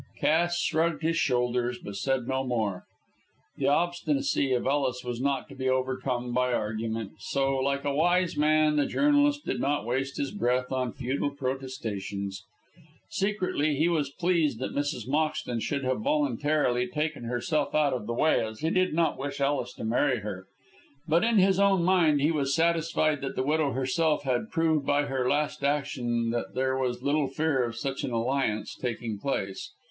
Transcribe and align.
Cass 0.19 0.59
shrugged 0.59 1.03
his 1.03 1.15
shoulders, 1.17 1.77
but 1.77 1.95
said 1.95 2.27
no 2.27 2.43
more. 2.43 2.85
The 3.57 3.67
obstinacy 3.67 4.51
of 4.51 4.65
Ellis 4.65 5.03
was 5.03 5.21
not 5.21 5.47
to 5.49 5.55
be 5.55 5.69
overcome 5.69 6.33
by 6.33 6.53
argument, 6.53 7.11
so, 7.19 7.59
like 7.59 7.85
a 7.85 7.93
wise 7.93 8.35
man, 8.35 8.77
the 8.77 8.87
journalist 8.87 9.45
did 9.45 9.59
not 9.61 9.85
waste 9.85 10.17
his 10.17 10.31
breath 10.31 10.71
in 10.71 10.91
futile 10.93 11.29
protestations. 11.29 12.43
Secretly 13.11 13.75
he 13.75 13.87
was 13.87 14.09
pleased 14.09 14.57
that 14.59 14.73
Mrs. 14.73 15.07
Moxton 15.07 15.61
should 15.61 15.83
have 15.83 15.99
voluntarily 16.01 16.87
taken 16.87 17.25
herself 17.25 17.75
out 17.75 17.93
of 17.93 18.07
the 18.07 18.13
way, 18.15 18.43
as 18.43 18.61
he 18.61 18.71
did 18.71 18.95
not 18.95 19.19
wish 19.19 19.39
Ellis 19.39 19.71
to 19.75 19.83
marry 19.83 20.21
her. 20.21 20.47
But 21.07 21.23
in 21.23 21.37
his 21.37 21.59
own 21.59 21.83
mind 21.83 22.21
he 22.21 22.31
was 22.31 22.55
satisfied 22.55 23.21
that 23.21 23.35
the 23.35 23.43
widow 23.43 23.73
herself 23.73 24.23
had 24.23 24.49
proved 24.49 24.83
by 24.83 25.03
her 25.03 25.29
last 25.29 25.63
action 25.63 26.31
that 26.31 26.55
there 26.55 26.75
was 26.75 27.03
little 27.03 27.27
fear 27.27 27.63
of 27.63 27.75
such 27.75 28.03
an 28.03 28.09
alliance 28.09 28.73
taking 28.75 29.19
place. 29.19 29.71